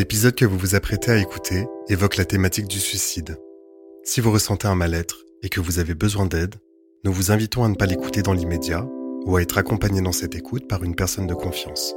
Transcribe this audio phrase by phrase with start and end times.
[0.00, 3.36] L'épisode que vous vous apprêtez à écouter évoque la thématique du suicide.
[4.02, 6.54] Si vous ressentez un mal-être et que vous avez besoin d'aide,
[7.04, 8.86] nous vous invitons à ne pas l'écouter dans l'immédiat
[9.26, 11.94] ou à être accompagné dans cette écoute par une personne de confiance.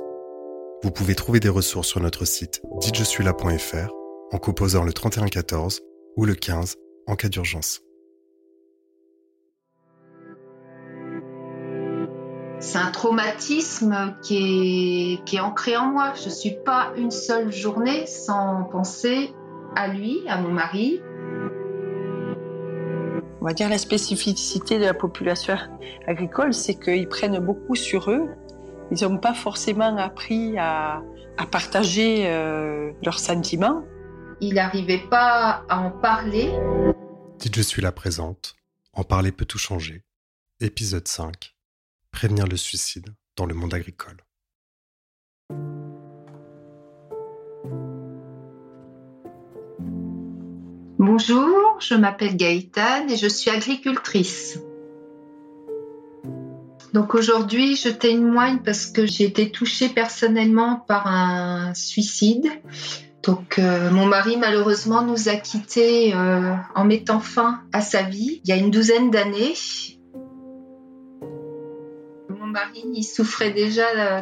[0.84, 3.93] Vous pouvez trouver des ressources sur notre site dites-je-suis-là.fr
[4.33, 5.79] en composant le 3114
[6.17, 6.75] ou le 15
[7.07, 7.83] en cas d'urgence.
[12.64, 16.13] C'est un traumatisme qui est, qui est ancré en moi.
[16.16, 19.34] Je ne suis pas une seule journée sans penser
[19.76, 21.02] à lui, à mon mari.
[23.41, 25.57] On va dire la spécificité de la population
[26.07, 28.30] agricole, c'est qu'ils prennent beaucoup sur eux.
[28.91, 31.04] Ils n'ont pas forcément appris à,
[31.38, 33.84] à partager euh, leurs sentiments.
[34.40, 36.49] Il n'arrivait pas à en parler.
[37.40, 38.55] Dites je suis là présente.
[38.93, 40.02] En parler peut tout changer.
[40.62, 41.52] Épisode 5.
[42.13, 44.17] Prévenir le suicide dans le monde agricole.
[50.99, 54.60] Bonjour, je m'appelle Gaëtane et je suis agricultrice.
[56.93, 62.48] Donc aujourd'hui, je témoigne parce que j'ai été touchée personnellement par un suicide.
[63.24, 68.41] Donc euh, mon mari malheureusement nous a quittés euh, en mettant fin à sa vie
[68.44, 69.56] il y a une douzaine d'années
[72.53, 74.22] mari, il souffrait déjà euh,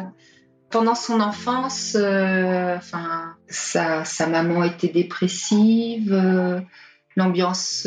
[0.70, 1.96] pendant son enfance.
[1.96, 6.12] Euh, enfin, sa, maman était dépressive.
[6.12, 6.60] Euh,
[7.14, 7.86] l'ambiance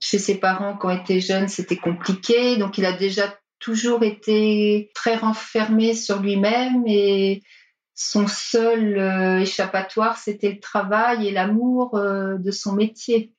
[0.00, 2.56] chez ses parents quand il était jeune, c'était compliqué.
[2.56, 7.42] Donc, il a déjà toujours été très renfermé sur lui-même et
[7.94, 13.32] son seul échappatoire, c'était le travail et l'amour de son métier.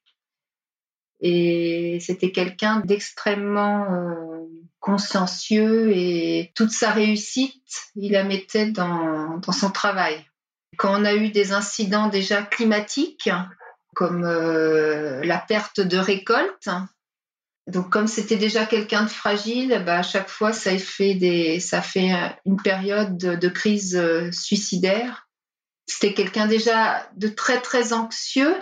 [1.21, 4.38] Et c'était quelqu'un d'extrêmement
[4.79, 10.25] consciencieux et toute sa réussite, il la mettait dans, son travail.
[10.77, 13.29] Quand on a eu des incidents déjà climatiques,
[13.95, 16.69] comme euh, la perte de récolte,
[17.67, 21.81] donc comme c'était déjà quelqu'un de fragile, bah, à chaque fois ça fait, des, ça
[21.81, 22.11] fait
[22.45, 25.27] une période de crise euh, suicidaire.
[25.87, 28.55] C'était quelqu'un déjà de très très anxieux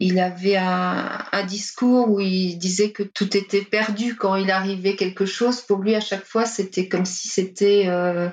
[0.00, 5.26] il avait un, discours où il disait que tout était perdu quand il arrivait quelque
[5.26, 5.60] chose.
[5.60, 8.30] Pour lui, à chaque fois, c'était comme si c'était euh,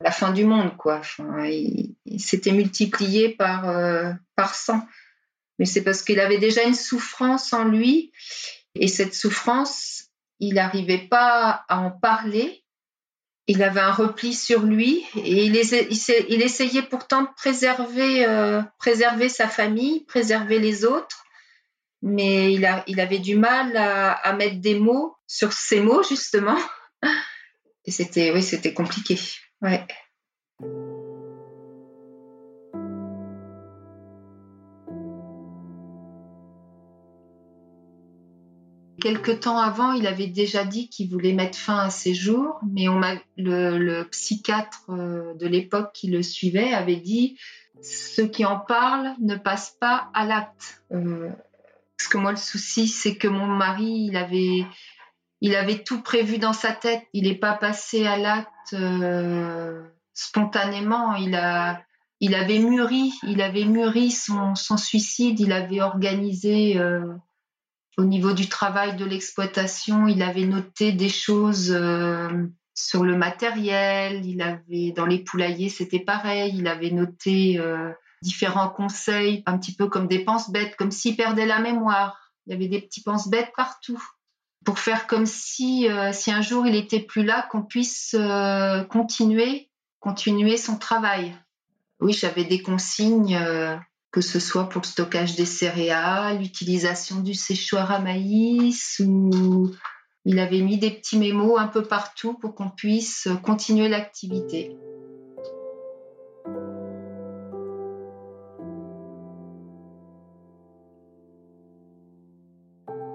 [0.00, 1.00] la fin du monde, quoi.
[1.44, 4.80] il, s'était multiplié par, euh, par 100.
[5.58, 8.12] Mais c'est parce qu'il avait déjà une souffrance en lui.
[8.76, 10.04] Et cette souffrance,
[10.38, 12.61] il n'arrivait pas à en parler
[13.46, 19.48] il avait un repli sur lui et il, essayait pourtant de préserver, euh, préserver sa
[19.48, 21.24] famille, préserver les autres,
[22.02, 22.64] mais il,
[23.00, 26.58] avait du mal à, mettre des mots sur ces mots justement.
[27.84, 29.18] Et c'était, oui, compliqué.
[29.60, 29.84] Ouais.
[39.02, 42.86] Quelque temps avant, il avait déjà dit qu'il voulait mettre fin à ses jours, mais
[43.36, 47.36] le, psychiatre euh, de l'époque qui le suivait avait dit
[47.82, 50.84] ceux qui en parlent ne passent pas à l'acte.
[50.92, 51.30] Euh,
[51.98, 54.64] parce que moi, le souci, c'est que mon mari, il avait,
[55.40, 57.02] il avait tout prévu dans sa tête.
[57.12, 59.82] Il n'est pas passé à l'acte euh,
[60.14, 61.16] spontanément.
[61.16, 65.40] Il avait mûri, il avait mûri son, son suicide.
[65.40, 66.78] Il avait organisé
[67.98, 74.24] au niveau du travail de l'exploitation, il avait noté des choses euh, sur le matériel.
[74.24, 76.54] Il avait dans les poulaillers, c'était pareil.
[76.56, 77.92] Il avait noté euh,
[78.22, 82.18] différents conseils, un petit peu comme des penses-bêtes, comme s'il perdait la mémoire.
[82.46, 84.02] Il y avait des petits penses-bêtes partout
[84.64, 88.16] pour faire comme si, euh, si un jour il était plus là, qu'on puisse
[88.88, 89.70] continuer,
[90.00, 91.36] continuer son travail.
[92.00, 93.38] Oui, j'avais des consignes
[94.12, 99.70] que ce soit pour le stockage des céréales, l'utilisation du séchoir à maïs, ou
[100.26, 104.76] il avait mis des petits mémos un peu partout pour qu'on puisse continuer l'activité.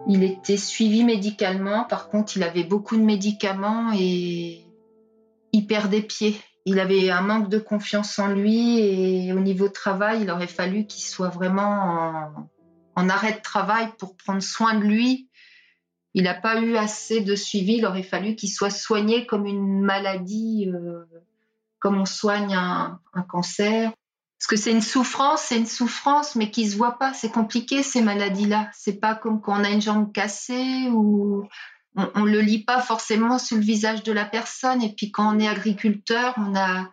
[0.09, 4.63] Il était suivi médicalement, par contre il avait beaucoup de médicaments et
[5.51, 6.35] il perdait pied
[6.67, 10.85] il avait un manque de confiance en lui et au niveau travail, il aurait fallu
[10.85, 12.49] qu'il soit vraiment
[12.93, 15.29] en, arrêt de travail pour prendre soin de lui.
[16.13, 19.79] Il n'a pas eu assez de suivi, il aurait fallu qu'il soit soigné comme une
[19.79, 21.05] maladie, euh,
[21.79, 23.93] comme on soigne un, un cancer.
[24.37, 27.13] Parce que c'est une souffrance, c'est une souffrance, mais qui se voit pas.
[27.13, 28.69] C'est compliqué ces maladies-là.
[28.73, 31.47] C'est pas comme quand on a une jambe cassée ou
[31.97, 34.81] on, ne le lit pas forcément sur le visage de la personne.
[34.81, 36.89] Et puis quand on est agriculteur, on a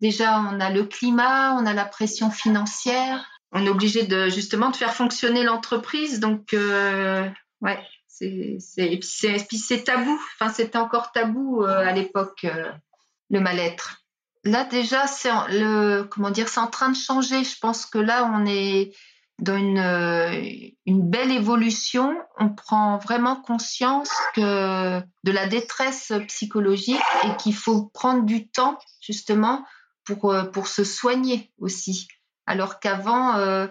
[0.00, 3.28] Déjà, on a le climat, on a la pression financière.
[3.52, 6.20] On est obligé de justement de faire fonctionner l'entreprise.
[6.20, 7.28] Donc, euh,
[7.60, 7.78] ouais,
[8.08, 8.58] c'est,
[9.48, 10.18] puis c'est tabou.
[10.34, 12.70] Enfin, c'était encore tabou euh, à l'époque, euh,
[13.28, 14.02] le mal-être.
[14.44, 17.44] Là, déjà, c'est le, comment dire, c'est en train de changer.
[17.44, 18.92] Je pense que là, on est
[19.40, 22.16] dans une, une belle évolution.
[22.38, 29.64] On prend vraiment conscience de la détresse psychologique et qu'il faut prendre du temps, justement,
[30.04, 32.08] pour, pour se soigner aussi.
[32.46, 33.68] Alors qu'avant, euh,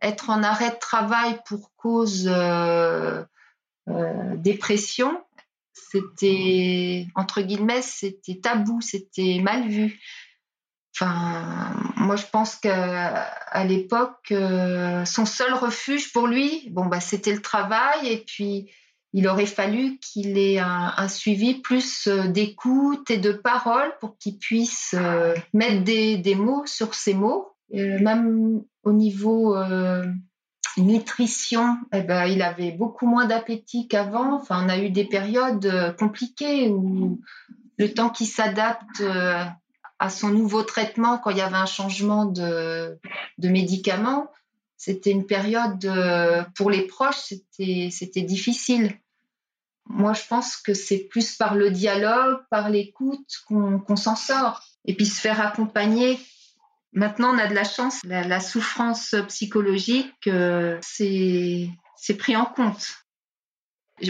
[0.00, 3.24] être en arrêt de travail pour cause euh,
[3.88, 5.20] euh, dépression,
[5.72, 10.00] c'était entre guillemets, c'était tabou, c'était mal vu.
[10.94, 14.32] Enfin, moi je pense qu'à l'époque,
[15.06, 18.70] son seul refuge pour lui, bon bah c'était le travail et puis
[19.14, 24.94] il aurait fallu qu'il ait un, suivi plus d'écoute et de parole pour qu'il puisse
[25.54, 30.04] mettre des, mots sur ses mots euh, même au niveau euh,
[30.76, 34.34] nutrition, eh ben, il avait beaucoup moins d'appétit qu'avant.
[34.34, 37.20] Enfin, on a eu des périodes euh, compliquées où
[37.78, 39.02] le temps qu'il s'adapte
[40.02, 42.98] à son nouveau traitement, quand il y avait un changement de,
[43.38, 44.32] de médicaments,
[44.76, 45.88] c'était une période
[46.56, 48.98] pour les proches, c'était, difficile.
[49.86, 54.60] Moi, je pense que c'est plus par le dialogue, par l'écoute qu'on, s'en sort.
[54.84, 56.18] Et puis se faire accompagner
[56.94, 62.92] Maintenant, on a de la chance, la, souffrance psychologique, euh, c'est pris en compte.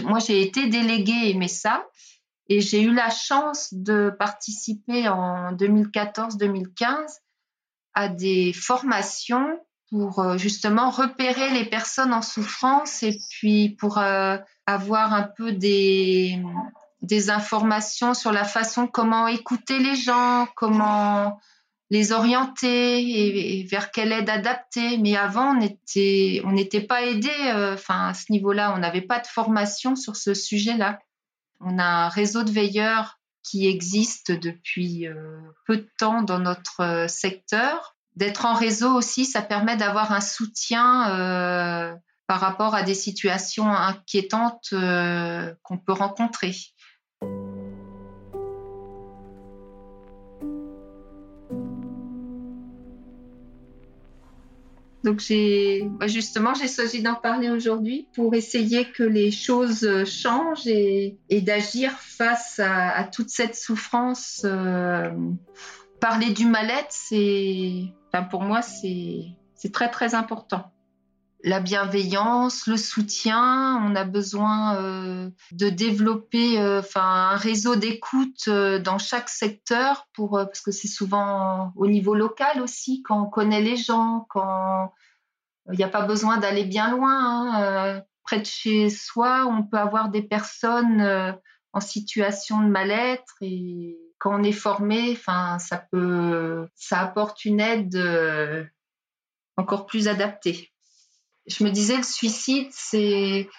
[0.03, 1.87] Moi, j'ai été déléguée ça
[2.49, 7.19] et j'ai eu la chance de participer en 2014-2015
[7.93, 9.59] à des formations
[9.89, 15.51] pour euh, justement repérer les personnes en souffrance et puis pour euh, avoir un peu
[15.51, 16.41] des,
[17.29, 21.39] informations sur la façon comment écouter les gens, comment
[21.91, 24.97] les orienter et, vers quelle aide adapter.
[24.97, 27.29] Mais avant, on n'était on n'était pas aidé.
[27.53, 30.97] Euh, enfin, à ce niveau-là, on n'avait pas de formation sur ce sujet-là.
[31.65, 36.81] On a un réseau de veilleurs qui existe depuis euh, peu de temps dans notre
[36.81, 37.95] euh, secteur.
[38.15, 44.69] D'être en réseau aussi, ça permet d'avoir un soutien par rapport à des situations inquiétantes
[45.63, 46.55] qu'on peut rencontrer.
[55.13, 61.19] Donc bah, justement j'ai choisi d'en parler aujourd'hui pour essayer que les choses changent et,
[61.29, 64.41] d'agir face à, toute cette souffrance.
[64.43, 65.11] Euh,
[65.99, 67.83] parler du mal-être, c'est,
[68.31, 70.72] pour moi c'est très très important
[71.43, 73.81] la bienveillance, le soutien.
[73.85, 80.31] On a besoin euh, de développer euh, un réseau d'écoute euh, dans chaque secteur pour
[80.31, 84.93] parce que c'est souvent au niveau local aussi quand on connaît les gens, quand
[85.71, 87.55] il n'y a pas besoin d'aller bien loin.
[87.55, 91.35] Hein, près de chez soi, on peut avoir des personnes
[91.73, 98.69] en situation de mal-être et quand on est formé, ça peut ça apporte une aide
[99.57, 100.72] encore plus adaptée
[101.47, 103.49] je me disais, le suicide, c'est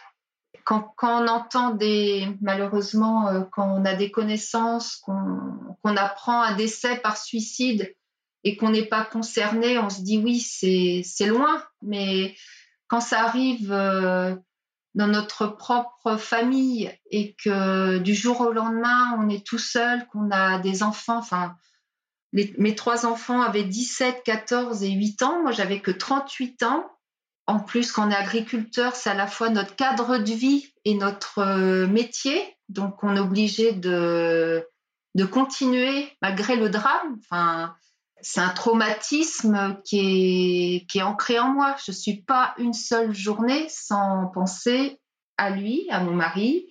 [0.64, 6.96] quand, on entend des, malheureusement, euh, quand on a des connaissances, qu'on apprend un décès
[6.96, 7.94] par suicide
[8.44, 11.62] et qu'on n'est pas concerné, on se dit oui, c'est loin.
[11.82, 12.34] Mais
[12.88, 14.34] quand ça arrive euh,
[14.94, 20.30] dans notre propre famille et que du jour au lendemain, on est tout seul, qu'on
[20.30, 21.56] a des enfants, enfin,
[22.32, 25.42] mes trois enfants avaient 17, 14 et 8 ans.
[25.42, 26.93] Moi, j'avais que 38 ans
[27.46, 30.94] en plus, quand on est agriculteur, c'est à la fois notre cadre de vie et
[30.94, 32.56] notre euh, métier.
[32.68, 34.66] Donc, on est obligé de,
[35.14, 37.18] de continuer malgré le drame.
[37.20, 37.74] Enfin,
[38.22, 41.76] c'est un traumatisme qui est, qui est ancré en moi.
[41.84, 44.98] Je ne suis pas une seule journée sans penser
[45.36, 46.66] à lui, à mon mari,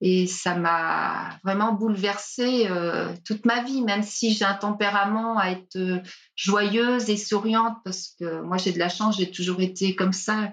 [0.00, 5.50] et ça m'a vraiment bouleversée euh, toute ma vie, même si j'ai un tempérament à
[5.50, 6.00] être euh,
[6.36, 10.52] joyeuse et souriante, parce que moi j'ai de la chance, j'ai toujours été comme ça.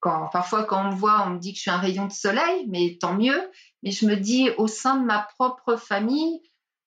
[0.00, 2.12] Quand, parfois quand on me voit, on me dit que je suis un rayon de
[2.12, 3.50] soleil, mais tant mieux.
[3.82, 6.40] Mais je me dis, au sein de ma propre famille,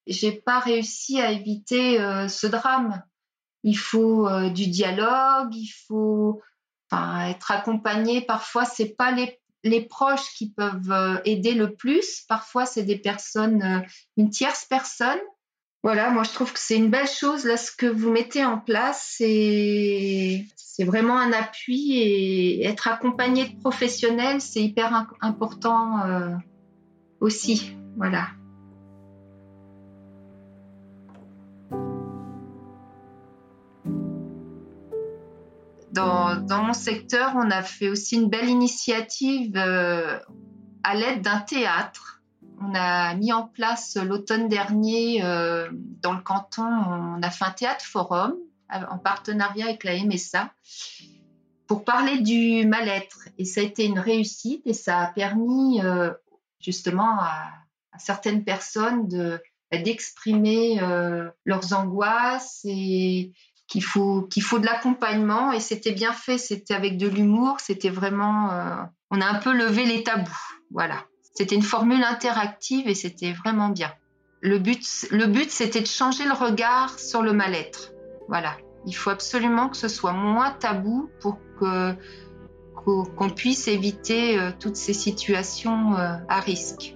[0.05, 3.03] j'ai pas réussi à éviter euh, ce drame.
[3.63, 6.41] Il faut du dialogue, il faut
[6.93, 8.21] être accompagné.
[8.21, 12.23] Parfois, c'est pas les les proches qui peuvent euh, aider le plus.
[12.27, 13.87] Parfois, c'est des personnes, euh,
[14.17, 15.19] une tierce personne.
[15.81, 18.57] Voilà, moi je trouve que c'est une belle chose là ce que vous mettez en
[18.59, 19.13] place.
[19.17, 26.35] C'est c'est vraiment un appui et être accompagné de professionnels, c'est hyper important euh,
[27.21, 27.73] aussi.
[27.97, 28.27] Voilà.
[35.99, 40.19] Dans, mon secteur, on a fait aussi une belle initiative euh,
[40.83, 42.21] à l'aide d'un théâtre.
[42.61, 47.51] On a mis en place l'automne dernier euh, dans le canton, on a fait un
[47.51, 48.35] théâtre forum
[48.69, 50.53] en partenariat avec la MSA
[51.67, 53.29] pour parler du mal-être.
[53.37, 56.11] Et ça a été une réussite et ça a permis euh,
[56.59, 57.51] justement à,
[57.97, 59.41] certaines personnes de
[59.71, 60.79] d'exprimer
[61.45, 63.33] leurs angoisses et
[63.69, 65.53] qu'il faut qu'il faut de l'accompagnement.
[65.53, 66.37] Et c'était bien fait.
[66.37, 67.57] C'était avec de l'humour.
[67.59, 68.75] C'était vraiment euh,
[69.11, 70.59] on a un peu levé les tabous.
[70.71, 71.05] Voilà.
[71.33, 73.91] C'était une formule interactive et c'était vraiment bien.
[74.41, 77.93] Le but le but c'était de changer le regard sur le mal-être.
[78.27, 78.57] Voilà.
[78.85, 81.95] Il faut absolument que ce soit moins tabou pour que
[82.85, 86.95] qu'on puisse éviter euh, toutes ces situations euh, à risque.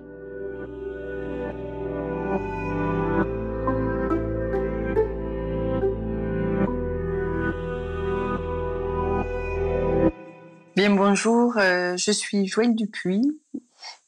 [10.90, 13.40] Bonjour, euh, je suis Joëlle Dupuis.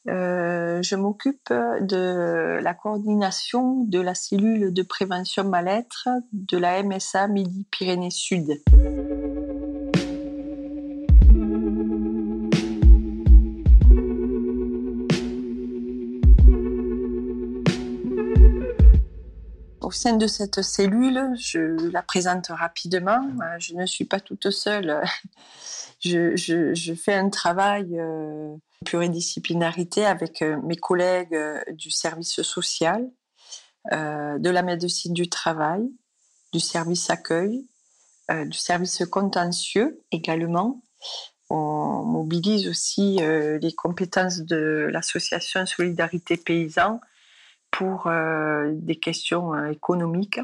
[0.06, 8.10] je m'occupe de la coordination de la cellule de prévention mal-être de la MSA Midi-Pyrénées
[8.10, 8.60] Sud.
[19.86, 23.20] au sein de cette cellule, je la présente rapidement.
[23.40, 25.00] Euh, je ne suis pas toute seule.
[26.06, 33.08] Je, fais un travail euh, pluridisciplinarité avec euh, mes collègues euh, du service social,
[33.92, 35.88] de la médecine du travail,
[36.52, 37.68] du service accueil,
[38.28, 40.82] du service contentieux également.
[41.50, 46.98] On mobilise aussi les compétences de l'association Solidarité Paysan
[47.76, 50.40] pour euh, des questions euh, économiques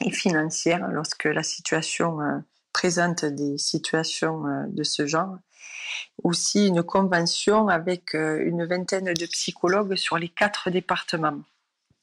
[0.00, 2.38] et financières lorsque la situation euh,
[2.76, 5.38] présente des situations de ce genre.
[6.22, 11.40] Aussi une convention avec une vingtaine de psychologues sur les quatre départements,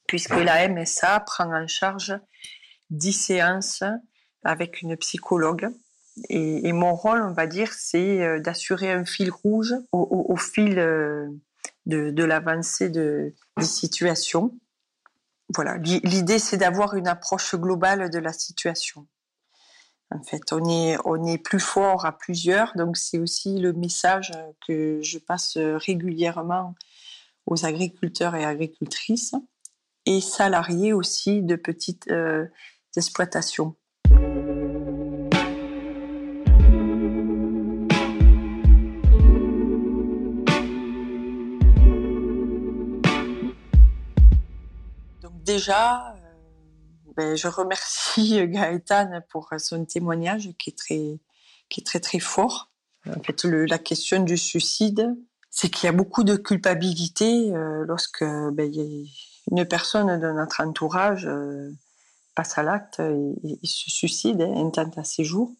[0.08, 2.18] puisque la MSA prend en charge
[2.90, 3.84] dix séances
[4.42, 5.68] avec une psychologue.
[6.28, 12.90] Et, mon rôle, on va dire, c'est d'assurer un fil rouge au, fil de, l'avancée
[12.90, 14.58] de, des situations.
[15.54, 19.06] Voilà, l'idée c'est d'avoir une approche globale de la situation.
[20.10, 24.32] En fait, on est, on est plus fort à plusieurs, donc c'est aussi le message
[24.66, 26.74] que je passe régulièrement
[27.46, 29.34] aux agriculteurs et agricultrices
[30.06, 32.46] et salariés aussi de petites euh,
[32.96, 33.76] exploitations.
[45.44, 46.13] déjà,
[47.16, 51.18] ben, je remercie Gaëtan pour son témoignage qui est très,
[51.68, 52.70] qui est très très fort.
[53.06, 55.14] En fait, la question du suicide,
[55.50, 58.72] c'est qu'il y a beaucoup de culpabilité euh, lorsque ben,
[59.50, 61.70] une personne de notre entourage euh,
[62.34, 65.52] passe à l'acte et, se suicide, hein, intente à ses jours.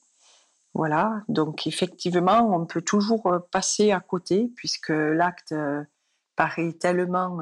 [0.73, 5.55] Voilà, donc effectivement, on peut toujours passer à côté puisque l'acte
[6.35, 7.39] paraît tellement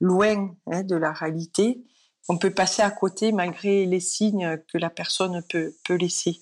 [0.00, 1.82] loin hein, de la réalité,
[2.28, 6.38] on peut passer à côté malgré les signes que la personne peut, peut laisser.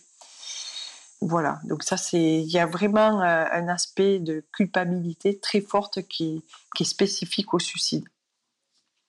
[1.23, 6.03] Voilà, donc ça c'est, il y a vraiment euh, un aspect de culpabilité très forte
[6.03, 8.05] qui, qui est spécifique au suicide.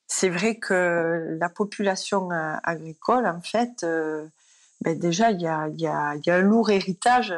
[0.06, 4.26] C'est vrai que la population euh, agricole, en fait, euh,
[4.80, 7.34] ben déjà il y a, a, y a, un lourd héritage,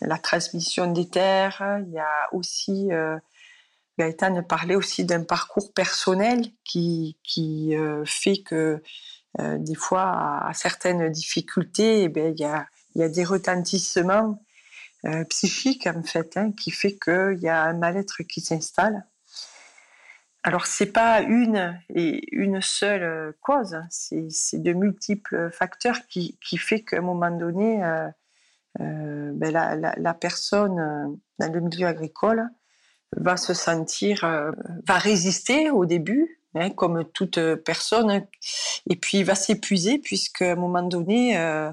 [0.00, 2.88] la transmission des terres, il y a aussi
[3.98, 8.82] Gaëtan parlait aussi d'un parcours personnel qui, qui euh, fait que
[9.40, 14.42] euh, des fois, à, certaines difficultés, eh il y, a, y, a, des retentissements
[15.06, 19.06] euh, psychiques en fait, hein, qui fait qu'il y a un mal-être qui s'installe.
[20.42, 23.86] Alors c'est pas une et une seule cause, hein.
[23.90, 27.78] c'est de multiples facteurs qui, qui fait qu'à un moment donné,
[28.76, 32.50] ben la, la, personne dans le milieu agricole
[33.16, 34.50] va se sentir, euh,
[34.86, 38.26] va résister au début, hein, comme toute personne,
[38.88, 41.70] et puis va s'épuiser puisqu'à un moment donné, euh,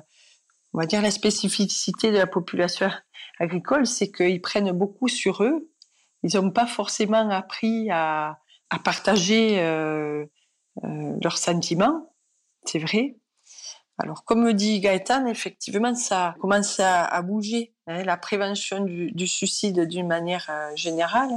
[0.73, 2.89] on va dire la spécificité de la population
[3.39, 5.69] agricole, c'est qu'ils prennent beaucoup sur eux.
[6.23, 10.25] Ils n'ont pas forcément appris à, à partager euh,
[10.83, 12.13] euh leurs sentiments,
[12.65, 13.18] c'est vrai.
[14.01, 17.73] Alors, comme dit Gaëtan, effectivement, ça commence à, à bouger.
[17.85, 21.31] Hein, la prévention du, suicide d'une manière euh, générale,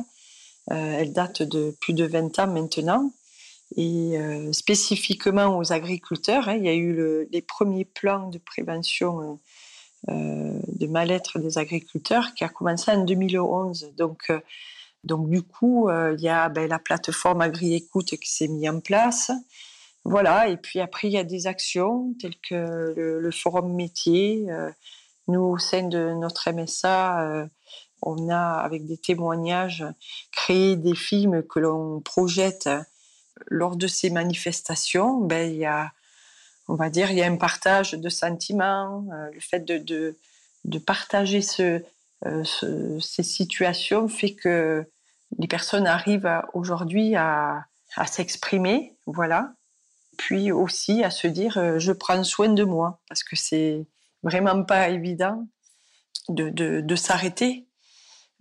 [0.70, 3.12] euh, elle date de plus de 20 ans maintenant.
[3.76, 8.38] Et euh, spécifiquement aux agriculteurs, hein, il y a eu le, les premiers plans de
[8.38, 9.38] prévention
[10.08, 13.92] de mal-être des agriculteurs qui a commencé en 2011.
[13.96, 14.32] Donc,
[15.04, 19.30] donc du coup, il y a ben, la plateforme Agri-Écoute qui s'est mise en place.
[20.04, 24.46] Voilà, et puis après, il y a des actions telles que le, forum métier.
[25.28, 27.46] nous, au sein de notre MSA,
[28.02, 29.84] on a, avec des témoignages,
[30.32, 32.68] créé des films que l'on projette
[33.46, 35.20] lors de ces manifestations.
[35.20, 35.92] Ben, il y a,
[36.68, 40.16] on va dire, il y a un partage de sentiments, euh, le fait de,
[40.64, 44.84] de, partager euh, ce, ces situations fait que
[45.38, 47.64] les personnes arrivent aujourd'hui à,
[47.96, 49.54] à s'exprimer, voilà.
[50.26, 53.84] Puis aussi à se dire, euh, je prends soin de moi, parce que c'est
[54.22, 55.48] vraiment pas évident
[56.28, 57.66] de, de, s'arrêter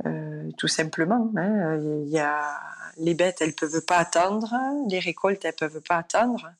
[0.05, 1.31] euh, tout simplement.
[1.35, 1.79] Hein.
[2.05, 2.59] Il y a,
[2.97, 4.53] les bêtes, elles peuvent pas attendre,
[4.89, 6.51] les récoltes, elles peuvent pas attendre.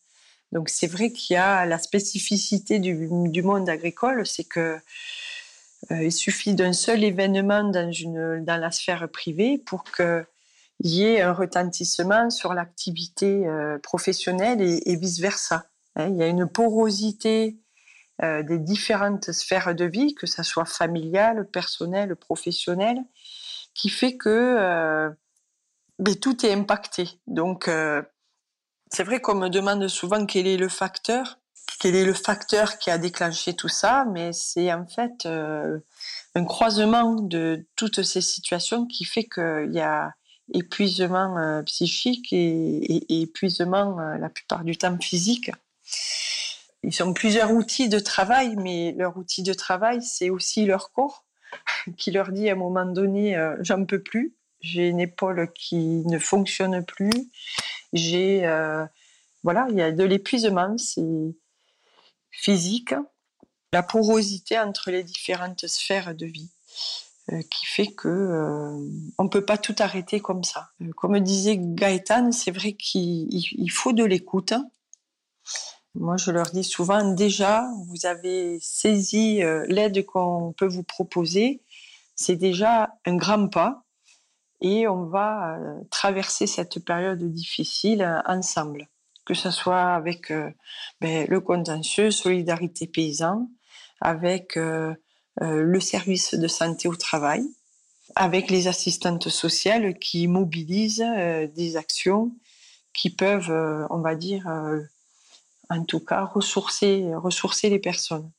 [0.51, 4.79] Donc c'est vrai qu'il y a la spécificité du, du monde agricole, c'est que
[5.91, 10.25] euh, il suffit d'un seul événement dans, une, dans la sphère privée pour qu'il
[10.89, 15.65] y ait un retentissement sur l'activité euh, professionnelle et, vice-versa.
[15.95, 16.07] Hein.
[16.07, 17.57] il y a une porosité
[18.21, 23.03] des différentes sphères de vie, que ce soit familiale, personnelle, professionnelle,
[23.73, 25.09] qui fait que euh,
[25.99, 27.09] ben, tout est impacté.
[27.27, 28.01] Donc, euh,
[28.91, 31.39] c'est vrai qu'on me demande souvent quel est le facteur,
[31.79, 35.79] quel est le facteur qui a déclenché tout ça, mais c'est en fait euh,
[36.35, 40.13] un croisement de toutes ces situations qui fait qu'il y a
[40.53, 45.51] épuisement psychique et, épuisement la plupart du temps physique.
[46.83, 51.23] Ils ont plusieurs outils de travail, mais leur outil de travail, c'est aussi leur corps.
[51.97, 56.03] qui leur dit à un moment donné euh, j'en peux plus, j'ai une épaule qui
[56.05, 57.29] ne fonctionne plus,
[57.93, 58.85] j'ai euh,
[59.43, 61.35] voilà, il y a de l'épuisement, c'est
[62.29, 62.93] physique,
[63.73, 67.10] la porosité entre les différentes sphères de vie euh,
[67.49, 68.77] qui fait que
[69.17, 70.69] on peut pas tout arrêter comme ça.
[70.95, 74.53] Comme disait Gaëtan, c'est vrai qu'il faut de l'écoute.
[75.95, 81.61] Moi, je leur dis souvent, déjà, vous avez saisi l'aide qu'on peut vous proposer
[82.21, 83.83] c'est déjà un grand pas
[84.61, 88.89] et on va euh, traverser cette période difficile euh, ensemble,
[89.25, 90.51] que ce soit avec euh,
[90.99, 93.49] ben, le contentieux, solidarité paysan,
[94.01, 94.57] avec
[95.39, 97.43] le service de santé au travail,
[98.15, 101.05] avec les assistantes sociales qui mobilisent
[101.55, 102.31] des actions
[102.93, 103.51] qui peuvent,
[103.89, 104.45] on va dire,
[105.69, 108.29] en tout cas, ressourcer, ressourcer les personnes.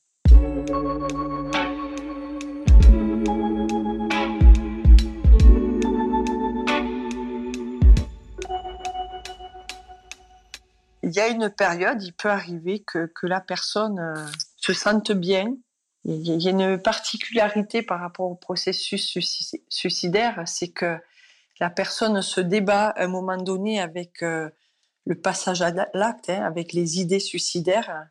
[11.13, 14.25] il y a une période, il peut arriver que, que la personne euh,
[14.57, 15.55] se sente bien.
[16.05, 19.17] Il y a une particularité par rapport au processus
[19.69, 20.97] suicidaire, c'est que
[21.59, 24.49] la personne se débat à un moment donné avec euh,
[25.05, 28.07] le passage à l'acte, hein, avec les idées suicidaires.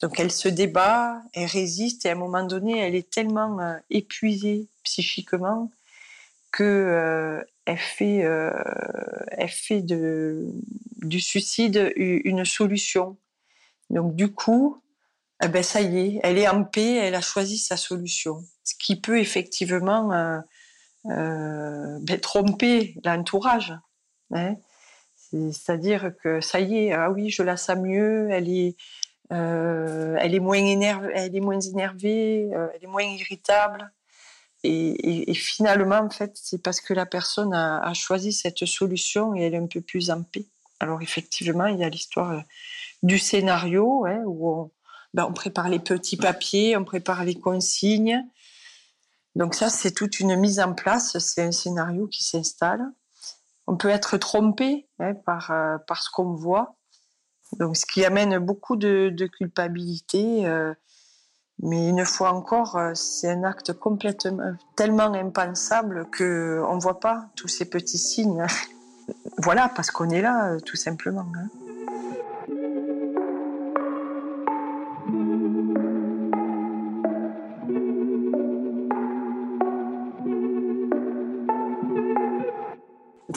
[0.00, 3.76] Donc elle se débat, elle résiste et à un moment donné, elle est tellement euh,
[3.90, 5.70] épuisée psychiquement
[6.50, 8.26] que elle fait,
[9.30, 13.16] elle fait du suicide une solution.
[13.90, 14.80] Donc du coup,
[15.42, 18.44] eh ben ça y est, elle est en paix, elle a choisi sa solution.
[18.62, 20.38] Ce qui peut effectivement euh,
[21.06, 23.74] euh, ben, tromper l'entourage.
[24.32, 24.56] Hein.
[25.32, 28.76] C'est-à-dire que ça y est, ah oui, je la sens mieux, elle est,
[29.32, 33.92] euh, elle est moins énervée, elle est moins énervée, elle est moins irritable.
[34.62, 39.54] Et, finalement, en fait, c'est parce que la personne a, choisi cette solution et elle
[39.54, 40.44] est un peu plus en paix.
[40.80, 42.42] Alors effectivement, il y a l'histoire
[43.02, 44.70] du scénario hein, où
[45.14, 48.24] ben, on, prépare les petits papiers, on prépare les consignes.
[49.34, 52.84] Donc ça, c'est toute une mise en place, c'est un scénario qui s'installe.
[53.66, 56.76] On peut être trompé hein, par, euh, par ce qu'on voit,
[57.58, 60.46] donc ce qui amène beaucoup de, culpabilité.
[60.46, 60.74] Euh,
[61.62, 67.48] mais une fois encore, c'est un acte complètement tellement impensable que on voit pas tous
[67.48, 68.46] ces petits signes.
[69.38, 71.26] Voilà, parce qu'on est là, euh, tout simplement.
[71.36, 71.48] Hein.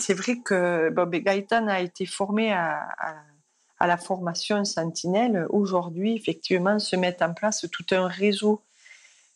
[0.04, 2.90] C'est vrai que Bob Gaëtan a été formé à,
[3.80, 5.46] la formation Sentinelle.
[5.50, 8.62] Aujourd'hui, effectivement, se met en place tout un réseau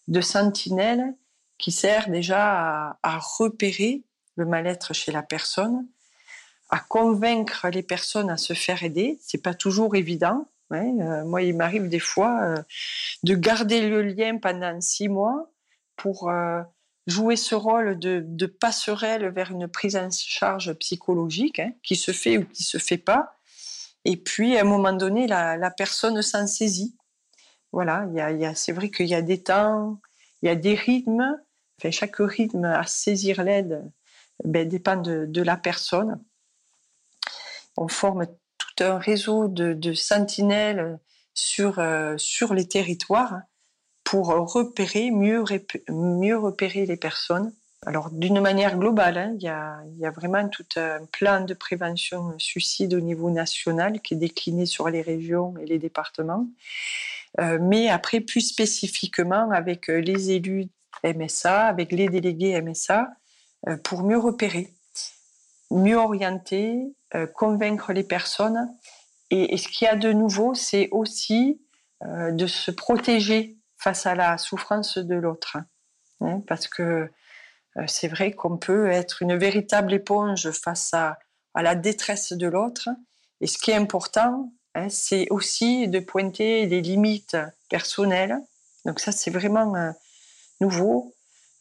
[0.09, 1.15] de sentinelles
[1.57, 4.03] qui sert déjà à repérer
[4.35, 5.87] le mal-être chez la personne,
[6.69, 9.17] à convaincre les personnes à se faire aider.
[9.21, 10.49] C'est pas toujours évident.
[10.73, 12.61] Euh, moi, il m'arrive des fois euh,
[13.23, 15.49] de garder le lien pendant six mois
[15.95, 16.61] pour euh,
[17.07, 22.37] jouer ce rôle de, passerelle vers une prise en charge psychologique hein, qui se fait
[22.37, 23.37] ou qui se fait pas.
[24.05, 26.95] Et puis, à un moment donné, la, personne s'en saisit.
[27.71, 28.07] Voilà,
[28.55, 29.99] c'est vrai qu'il y a des temps,
[30.41, 31.37] il y a des rythmes.
[31.91, 33.89] Chaque rythme à saisir l'aide
[34.43, 36.21] ben, dépend de, la personne.
[37.77, 40.99] On forme tout un réseau de, sentinelles
[41.33, 43.41] sur, euh, sur les territoires
[44.07, 45.43] pour repérer, mieux,
[45.89, 47.51] mieux repérer les personnes.
[47.85, 51.53] Alors, d'une manière globale, hein, il y, a, y, a, vraiment tout un plan de
[51.53, 56.47] prévention suicide au niveau national qui est décliné sur les régions et les départements.
[57.41, 60.69] Euh, mais après, plus spécifiquement, avec les élus
[61.03, 63.09] MSA, avec les délégués MSA,
[63.67, 64.73] euh, pour mieux repérer,
[65.69, 68.69] mieux orienter, euh, convaincre les personnes.
[69.31, 71.59] Et, ce qu'il y a de nouveau, c'est aussi
[72.05, 75.57] euh, de se protéger face à la souffrance de l'autre.
[76.21, 77.09] Hein, parce que
[77.85, 81.19] c'est vrai qu'on peut être une véritable éponge face à,
[81.55, 82.89] la détresse de l'autre.
[83.41, 87.37] Et ce qui est important, hein, c'est aussi de pointer les limites
[87.69, 88.37] personnelles.
[88.85, 89.93] Donc ça, c'est vraiment
[90.59, 91.15] nouveau.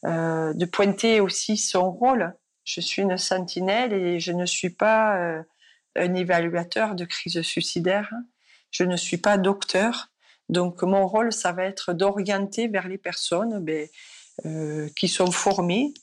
[0.05, 2.33] Euh, de pointer aussi son rôle.
[2.63, 5.43] Je suis une sentinelle et je ne suis pas euh,
[5.95, 8.11] un évaluateur de crise suicidaire.
[8.69, 10.09] Je ne suis pas docteur.
[10.49, 13.87] Donc mon rôle, ça va être d'orienter vers les personnes ben,
[14.45, 15.93] euh, qui sont formées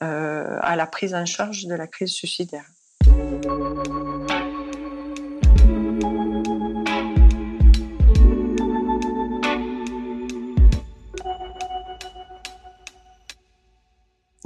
[0.00, 2.64] à la prise en charge de la crise suicidaire.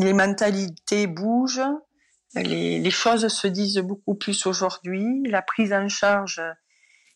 [0.05, 1.63] les mentalités bougent,
[2.35, 5.23] les, choses se disent beaucoup plus aujourd'hui.
[5.27, 6.43] La prise en charge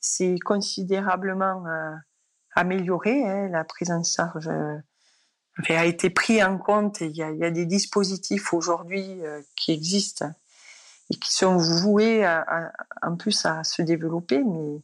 [0.00, 1.90] s'est considérablement euh,
[2.58, 3.26] améliorée.
[3.26, 3.48] Hein.
[3.48, 4.76] La prise en charge euh,
[5.68, 7.00] a été prise en compte.
[7.00, 10.30] Il y a, y a des dispositifs aujourd'hui euh, qui existent
[11.10, 12.26] et qui sont voués
[13.00, 14.42] en plus à se développer.
[14.44, 14.82] Mais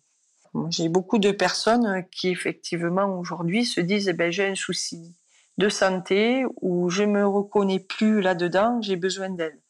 [0.70, 5.14] j'ai beaucoup de personnes qui effectivement aujourd'hui se disent eh ben, j'ai un souci
[5.58, 9.60] de santé où je me reconnais plus là-dedans, j'ai besoin d'aide.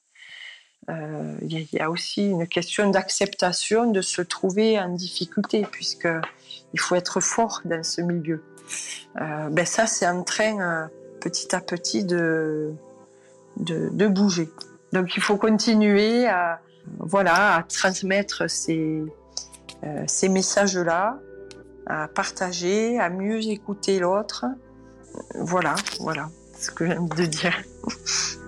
[0.91, 6.09] Euh, il y, a aussi une question d'acceptation de se trouver en difficulté, puisque
[6.75, 8.43] il faut être fort dans ce milieu.
[9.21, 10.87] Euh, ben ça, c'est en train euh,
[11.21, 12.73] petit à petit de,
[13.57, 14.51] de, bouger.
[14.93, 16.61] Donc il faut continuer à
[16.99, 19.03] voilà à transmettre ces,
[20.07, 21.19] ces messages-là,
[21.87, 24.45] à partager, à mieux écouter l'autre
[25.35, 27.63] voilà, voilà ce que j'ai envie de dire.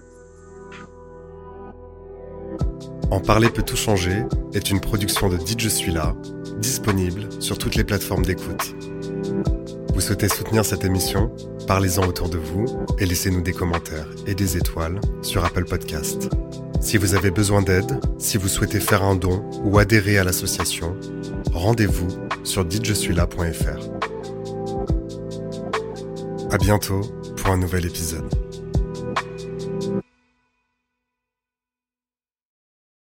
[3.10, 6.14] En parler peut tout changer est une production de Dit Je suis là,
[6.58, 8.74] disponible sur toutes les plateformes d'écoute.
[9.94, 11.30] Vous souhaitez soutenir cette émission?
[11.66, 12.66] Parlez-en autour de vous
[12.98, 16.28] et laissez-nous des commentaires et des étoiles sur Apple Podcast.
[16.80, 20.96] Si vous avez besoin d'aide, si vous souhaitez faire un don ou adhérer à l'association,
[21.52, 22.08] rendez-vous
[22.44, 23.80] sur ditjesuis-là.fr.
[26.52, 27.00] À bientôt
[27.36, 28.45] pour un nouvel épisode.